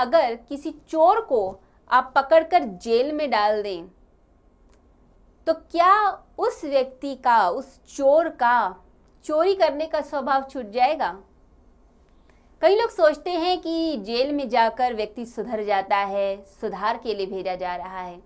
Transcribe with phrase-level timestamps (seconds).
[0.00, 1.60] अगर किसी चोर को
[1.90, 3.86] आप पकड़कर जेल में डाल दें
[5.46, 8.84] तो क्या उस व्यक्ति का, उस चोर का
[9.24, 11.18] चोरी करने का स्वभाव छूट जाएगा?
[12.62, 17.26] कई लोग सोचते हैं कि जेल में जाकर व्यक्ति सुधर जाता है, सुधार के लिए
[17.26, 18.22] भेजा जा रहा है।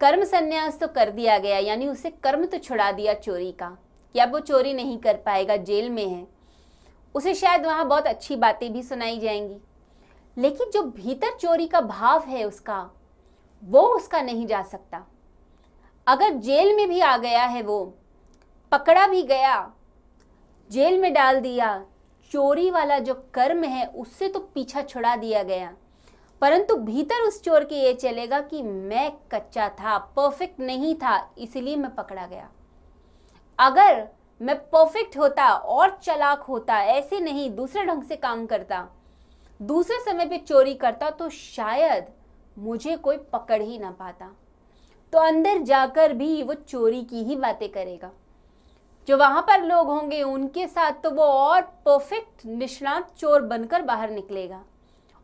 [0.00, 3.78] कर्म संन्यास तो कर दिया गया, यानी उसे कर्म तो छुड़ा दिया चोरी का।
[4.12, 6.26] कि अब वो चोरी नहीं कर पाएगा, जेल में है।
[7.14, 9.60] उसे शायद वहाँ बहुत अच्छी बातें भी सुनाई जाएँगी।
[10.40, 12.78] लेकिन जो भीतर चोरी का भाव है उसका,
[13.62, 15.04] वो उसका नहीं जा सकता।
[16.06, 17.84] अगर जेल में भी आ गया है वो,
[18.72, 19.72] पकड़ा भी गया,
[20.70, 21.84] जेल में डाल दिया,
[22.30, 25.72] चोरी वाला जो कर्म है उससे तो पीछा छुड़ा दिया गया।
[26.42, 31.76] परंतु भीतर उस चोर के ये चलेगा कि मैं कच्चा था परफेक्ट नहीं था, इसलिए
[31.76, 32.48] मैं पकड़ा गया।
[33.58, 34.08] अगर
[34.40, 38.88] मैं परफेक्ट होता और चलाक होता, ऐसे नहीं, दूसरे ढंग से काम करता
[39.60, 42.06] दूसरे समय पे चोरी करता तो शायद
[42.56, 44.30] मुझे कोई पकड़ ही ना पाता।
[45.12, 48.10] तो अंदर जाकर भी वो चोरी की ही बातें करेगा।
[49.08, 54.10] जो वहाँ पर लोग होंगे, उनके साथ तो वो और परफेक्ट निष्णात चोर बनकर बाहर
[54.10, 54.62] निकलेगा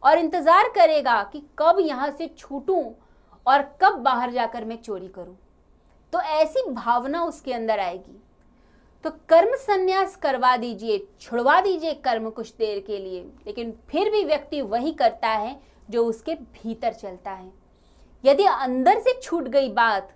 [0.02, 2.82] और इंतज़ार करेगा कि कब यहाँ से छूटूं
[3.46, 5.36] और कब बाहर जाकर मैं चोरी करूँ।
[6.12, 8.20] तो ऐसी भावना उसके अंदर आएगी।
[9.05, 14.25] तो कर्म संन्यास करवा दीजिए, छुड़वा दीजिए कर्म कुछ देर के लिए, लेकिन फिर भी
[14.25, 15.58] व्यक्ति वही करता है
[15.91, 17.50] जो उसके भीतर चलता है।
[18.25, 20.12] यदि अंदर से छूट गई बात,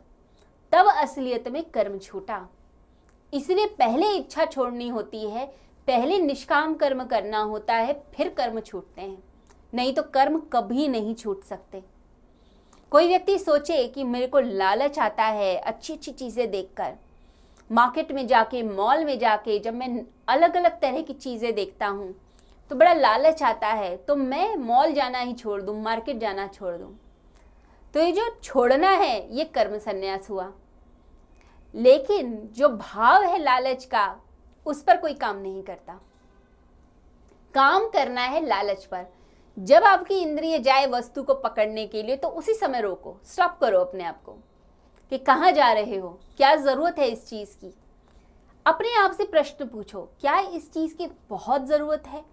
[0.72, 2.46] तब असलियत में कर्म छूटा।
[3.32, 5.46] इसलिए पहले इच्छा छोड़नी होती है,
[5.88, 9.22] पहले निष्काम कर्म करना होता है, फिर कर्म छूटते हैं।
[9.72, 11.82] नहीं तो कर्म कभी नहीं छूट सकते।
[12.92, 16.94] कोई व्यक्ति सोचे कि मेरे को लालच आता है अच्छी अच्छी चीज़ें देखकर
[17.70, 22.14] मार्केट में जाके, मॉल में जाके, जब मैं अलग अलग तरह की चीज़ें देखता हूँ
[22.70, 26.74] तो बड़ा लालच आता है तो मैं मॉल जाना ही छोड़ दूँ, मार्केट जाना छोड़
[26.74, 26.98] दूँ।
[27.94, 30.52] तो ये जो छोड़ना है, ये कर्म संन्यास हुआ।
[31.74, 34.20] लेकिन जो भाव है लालच का,
[34.66, 36.00] उस पर कोई काम नहीं करता।
[37.54, 39.06] काम करना है लालच पर।
[39.56, 43.80] जब आपकी इंद्रिय जाए वस्तु को पकड़ने के लिए तो उसी समय रोको, स्टॉप करो
[43.80, 44.36] अपने आप को।
[45.10, 46.08] कि कहाँ जा रहे हो?
[46.36, 47.74] क्या ज़रूरत है इस चीज़ की?
[48.66, 52.24] अपने आप से प्रश्न पूछो, क्या इस चीज़ की बहुत ज़रूरत है?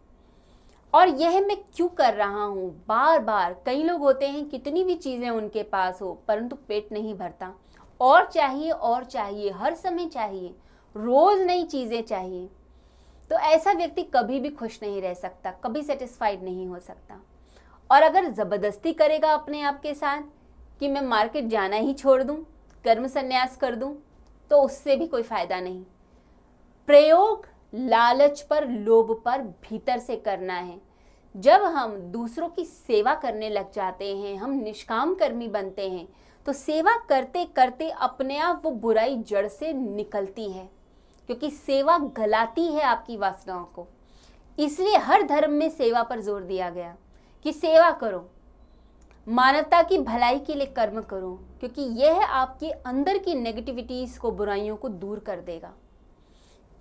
[0.93, 2.69] और यह मैं क्यों कर रहा हूँ?
[2.87, 7.13] बार बार कई लोग होते हैं, कितनी भी चीज़ें उनके पास हो, परंतु पेट नहीं
[7.15, 7.53] भरता।
[8.01, 10.53] और चाहिए और चाहिए, हर समय चाहिए,
[10.95, 12.47] रोज़ नई चीज़ें चाहिए।
[13.31, 17.21] तो ऐसा व्यक्ति कभी भी खुश नहीं रह सकता, कभी सेटिस्फाइड नहीं हो सकता।
[17.89, 20.21] और अगर ज़बरदस्ती करेगा अपने आप के साथ
[20.79, 22.37] कि मैं मार्केट जाना ही छोड़ दूँ
[22.85, 23.95] कर्म संन्यास कर दूँ
[24.51, 25.83] तो उससे भी कोई फ़ायदा नहीं।
[26.87, 30.79] प्रयोग लालच पर, लोभ पर भीतर से करना है।
[31.35, 36.07] जब हम दूसरों की सेवा करने लग जाते हैं, हम निष्काम कर्मी बनते हैं
[36.45, 40.69] तो सेवा करते करते अपने आप वो बुराई जड़ से निकलती है,
[41.29, 43.87] क्योंकि सेवा गलाती है आपकी वासनाओं को।
[44.57, 46.95] इसलिए हर धर्म में सेवा पर ज़ोर दिया गया
[47.45, 48.19] कि सेवा करो
[49.29, 54.75] मानवता की भलाई के लिए कर्म करो, क्योंकि यह आपके अंदर की नेगेटिविटीज़ को, बुराइयों
[54.75, 55.73] को दूर कर देगा।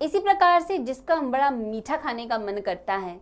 [0.03, 3.21] इसी प्रकार से जिसका बड़ा मीठा खाने का मन करता है,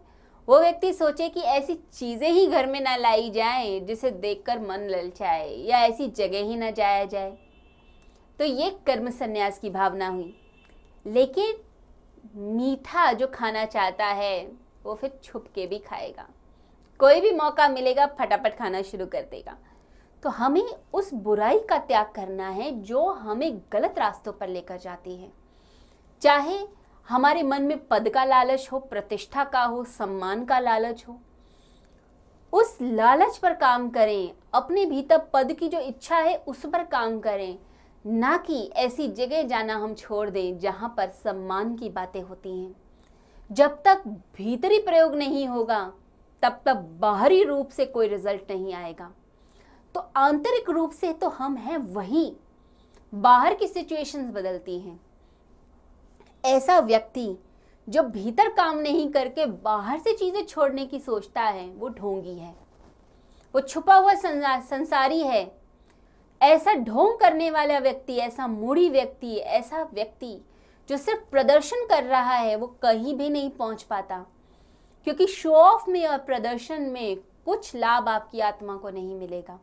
[0.49, 4.79] वो व्यक्ति सोचे कि ऐसी चीज़ें ही घर में ना लाई जाएँ जिसे देखकर मन
[4.81, 7.39] ललचाए या ऐसी जगह ही ना जाया जाए।
[8.39, 10.37] तो ये कर्म संन्यास की भावना हुई।
[11.06, 11.55] लेकिन
[12.37, 14.53] मीठा जो खाना चाहता है,
[14.85, 16.29] वो फिर छुप के भी खाएगा।
[17.05, 19.57] कोई भी मौका मिलेगा, फटाफट खाना शुरू कर देगा।
[20.23, 25.17] तो हमें उस बुराई का त्याग करना है जो हमें गलत रास्तों पर लेकर जाती
[25.17, 25.33] है।
[26.23, 26.57] चाहे
[27.09, 31.19] हमारे मन में पद का लालच हो, प्रतिष्ठा का हो, सम्मान का लालच हो,
[32.53, 37.19] उस लालच पर काम करें, अपने भीतर पद की जो इच्छा है, उस पर काम
[37.21, 37.59] करें।
[38.07, 42.75] ना कि ऐसी जगह जाना हम छोड़ दें, जहाँ पर सम्मान की बातें होती हैं।
[43.53, 44.03] जब तक
[44.37, 45.93] भीतरी प्रयोग नहीं होगा
[46.44, 49.11] तब तक बाहरी रूप से कोई रिज़ल्ट नहीं आएगा।
[49.94, 52.32] तो आंतरिक रूप से तो हम हैं वही।
[53.12, 55.00] बाहर की सिचुएशंस बदलती हैं।
[56.44, 57.37] ऐसा व्यक्ति
[57.88, 62.55] जो भीतर काम नहीं करके बाहर से चीज़ें छोड़ने की सोचता है, वो ढोंगी है।
[63.55, 65.56] वो छुपा हुआ संसारी है।
[66.40, 70.38] ऐसा ढोंग करने वाला व्यक्ति, ऐसा मूढ़ी व्यक्ति, ऐसा व्यक्ति
[70.88, 74.25] जो सिर्फ़ प्रदर्शन कर रहा है, वो कहीं भी नहीं पहुँच पाता।
[75.05, 79.61] क्योंकि शो ऑफ़ में और प्रदर्शन में कुछ लाभ आपकी आत्मा को नहीं मिलेगा।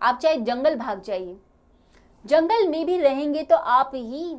[0.00, 1.36] आप चाहे जंगल भाग जाइए।
[2.26, 4.34] जंगल में भी रहेंगे तो आप ही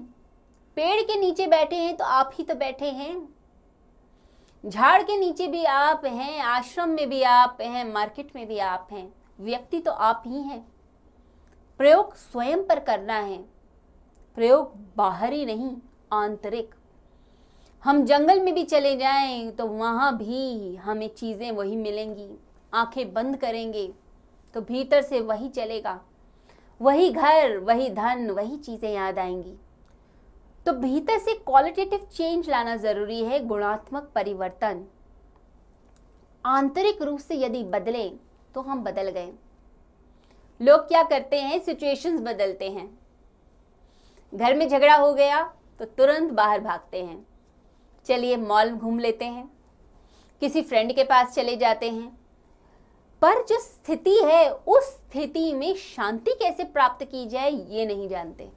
[0.76, 3.36] पेड़ के नीचे बैठे हैं तो आप ही तो बैठे हैं।
[4.66, 8.88] झाड़ के नीचे भी आप हैं, आश्रम में भी आप हैं मार्केट में भी आप
[8.92, 10.72] हैं। व्यक्ति तो आप ही हैं।
[11.78, 13.38] प्रयोग स्वयं पर करना है।
[14.36, 15.76] प्रयोग बाहरी नहीं,
[16.14, 16.76] आंतरिक।
[17.84, 22.30] हम जंगल में भी चले जाएँ तो वहाँ भी हमें चीज़ें वही मिलेंगी।
[22.74, 23.88] आँखें बंद करेंगे
[24.56, 26.00] तो भीतर से वही चलेगा।
[26.82, 29.56] वही घर, वही धन, वही चीज़ें याद आएँगी।
[30.66, 34.86] तो भीतर से क्वालिटेटिव चेंज लाना ज़रूरी है, गुणात्मक परिवर्तन।
[36.46, 38.08] आंतरिक रूप से यदि बदले
[38.56, 39.32] तो हम बदल गए।
[40.60, 41.60] लोग क्या करते हैं?
[41.60, 42.90] सिचुएशंस बदलते हैं।
[44.34, 45.44] घर में झगड़ा हो गया
[45.80, 47.26] तो तुरंत बाहर भागते हैं।
[48.06, 49.52] चलिए मॉल घूम लेते हैं।
[50.40, 52.22] किसी फ्रेंड के पास चले जाते हैं।
[53.22, 58.50] पर जो स्थिति है, उस स्थिति में शांति कैसे प्राप्त की जाए, ये नहीं जानते।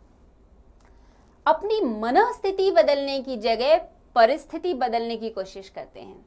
[1.46, 3.78] अपनी मन स्थिति बदलने की जगह
[4.14, 6.26] परिस्थिति बदलने की कोशिश करते हैं।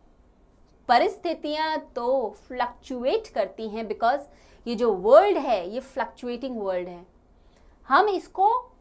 [0.87, 4.21] परिस्थितियाँ तो फ्लक्चुएट करती हैं बिकॉज़
[4.67, 7.05] ये जो वर्ल्ड है, ये फ्लक्चुएटिंग वर्ल्ड है।
[7.87, 8.71] हम इसको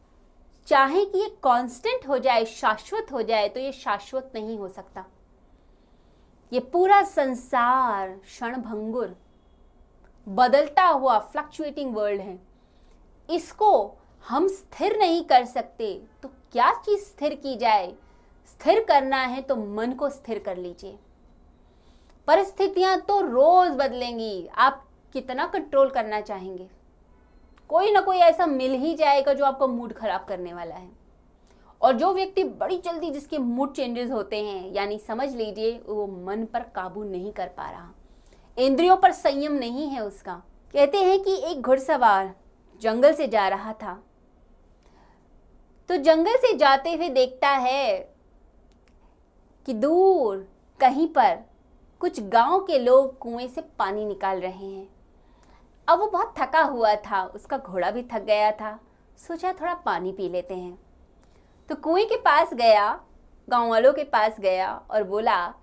[0.67, 5.05] चाहे कि ये कांस्टेंट हो जाए, शाश्वत हो जाए तो ये शाश्वत नहीं हो सकता।
[6.51, 9.15] ये पूरा संसार क्षणभंगुर,
[10.27, 12.39] बदलता हुआ फ्लक्चुएटिंग वर्ल्ड है।
[13.29, 13.71] इसको
[14.23, 15.93] हम स्थिर नहीं कर सकते
[16.23, 17.93] तो क्या चीज़ स्थिर की जाए?
[18.49, 20.97] स्थिर करना है तो मन को स्थिर कर लीजिए।
[22.27, 24.85] परिस्थितियाँ तो रोज बदलेंगी। आप
[25.15, 26.67] कितना कंट्रोल करना चाहेंगे?
[27.69, 30.89] कोई ना कोई ऐसा मिल ही जाएगा जो आपका मूड खराब करने वाला है।
[31.81, 36.45] और जो व्यक्ति बड़ी जल्दी जिसके मूड चेंजेस होते हैं, यानी समझ लीजिए, वो मन
[36.45, 37.91] पर काबू नहीं कर पा रहा।
[38.57, 40.43] इंद्रियों पर संयम नहीं है उसका।
[40.73, 42.35] कहते हैं कि एक घुड़सवार
[42.81, 44.03] जंगल से जा रहा था।
[45.89, 47.97] तो जंगल से जाते हुए देखता है
[49.65, 50.47] कि दूर
[50.79, 51.39] कहीं पर
[51.99, 54.96] कुछ गाँव के लोग कुएँ से पानी निकाल रहे हैं।
[55.87, 58.79] अब वो बहुत थका हुआ था, उसका घोड़ा भी थक गया था।
[59.27, 60.79] सोचा थोड़ा पानी पी लेते हैं।
[61.69, 63.01] तो कुएँ के पास गया
[63.49, 65.53] गाँव वालों के पास गया और बोला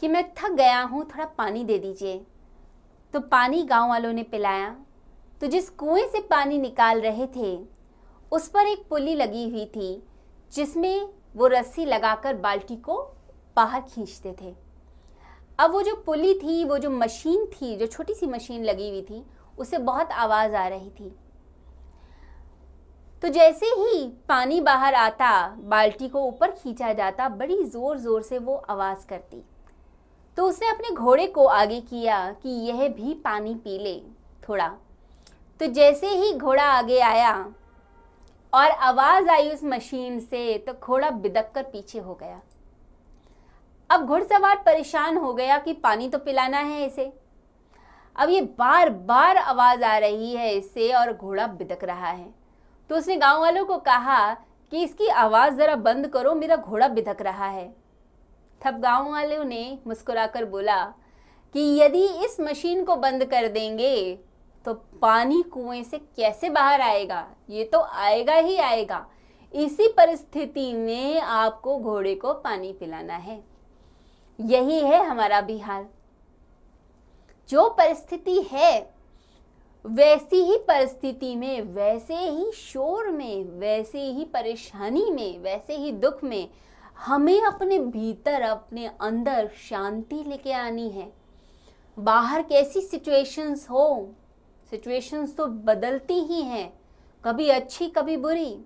[0.00, 2.26] कि मैं थक गया हूँ, थोड़ा पानी दे दीजिए।
[3.12, 4.76] तो पानी गाँव वालों ने पिलाया।
[5.40, 7.66] तो जिस कुएँ से पानी निकाल रहे थे,
[8.32, 10.06] उस पर एक पुली लगी हुई थी,
[10.52, 13.02] जिसमें वो रस्सी लगाकर बाल्टी को
[13.56, 14.54] बाहर खींचते थे।
[15.58, 19.02] अब वो जो पुली थी, वो जो मशीन थी, जो छोटी सी मशीन लगी हुई
[19.02, 19.26] थी
[19.58, 21.14] उसे बहुत आवाज़ आ रही थी।
[23.22, 28.38] तो जैसे ही पानी बाहर आता, बाल्टी को ऊपर खींचा जाता, बड़ी ज़ोर ज़ोर से
[28.38, 29.42] वो आवाज़ करती।
[30.36, 34.00] तो उसने अपने घोड़े को आगे किया कि यह भी पानी पी ले
[34.48, 34.68] थोड़ा।
[35.60, 37.34] तो जैसे ही घोड़ा आगे आया
[38.52, 42.40] और आवाज़ आई उस मशीन से तो घोड़ा बिदक कर पीछे हो गया।
[43.90, 47.12] अब घुड़सवार परेशान हो गया कि पानी तो पिलाना है इसे।
[48.16, 52.26] अब ये बार बार आवाज़ आ रही है इससे और घोड़ा बिदक रहा है।
[52.90, 54.34] तो उसने गाँव वालों को कहा
[54.72, 57.66] कि इसकी आवाज़ जरा बंद करो, मेरा घोड़ा बिदक रहा है।
[58.60, 60.84] तब गाँव वालों ने मुस्कुराकर बोला
[61.54, 64.18] कि यदि इस मशीन को बंद कर देंगे
[64.66, 67.26] तो पानी कुएँ से कैसे बाहर आएगा?
[67.50, 69.04] ये तो आएगा ही आएगा।
[69.54, 73.42] इसी परिस्थिति में आपको घोड़े को पानी पिलाना है।
[74.38, 75.86] यही है हमारा भी हाल।
[77.48, 78.94] जो परिस्थिति है,
[79.86, 86.24] वैसी ही परिस्थिति में, वैसे ही शोर में, वैसे ही परेशानी में, वैसे ही दुख
[86.24, 86.48] में,
[86.98, 91.12] हमें अपने भीतर, अपने अंदर शांति लेके आनी है।
[91.98, 94.10] बाहर कैसी सिचुएशंस हो
[94.70, 96.72] सिचुएशंस तो बदलती ही हैं,
[97.24, 98.58] कभी अच्छी, कभी बुरी।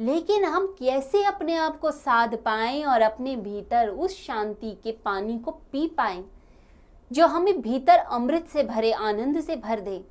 [0.00, 5.38] लेकिन हम कैसे अपने आप को साध पाएँ और अपने भीतर उस शांति के पानी
[5.38, 6.24] को पी पाएँ?
[7.12, 10.04] जो हमें भीतर अमृत से भरे, आनंद से भर दे।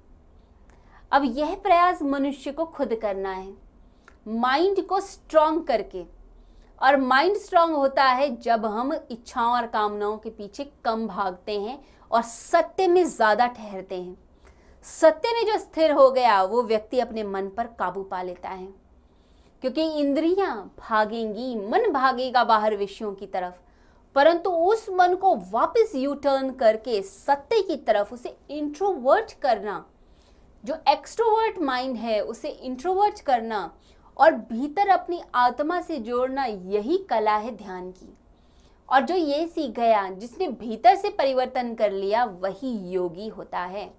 [1.12, 3.54] अब यह प्रयास मनुष्य को खुद करना है।
[4.28, 6.04] माइंड को स्ट्रांग करके।
[6.82, 11.80] और माइंड स्ट्रांग होता है जब हम इच्छाओं और कामनाओं के पीछे कम भागते हैं
[12.12, 14.18] और सत्य में ज़्यादा ठहरते हैं।
[14.86, 18.68] सत्य में जो स्थिर हो गया, वो व्यक्ति अपने मन पर काबू पा लेता है।
[19.62, 23.54] क्योंकि इंद्रियाँ भागेंगी, मन भागेगा बाहर विषयों की तरफ़।
[24.16, 29.86] परंतु उस मन को वापस यू टर्न करके सत्य की तरफ़ उसे इंट्रोवर्ट करना,
[30.66, 33.72] जो एक्सट्रोवर्ट माइंड है, उसे इंट्रोवर्ट करना
[34.18, 38.18] और भीतर अपनी आत्मा से जोड़ना यही कला है ध्यान की।
[38.90, 43.94] और जो ये सीख गया, जिसने भीतर से परिवर्तन कर लिया, वही योगी होता है।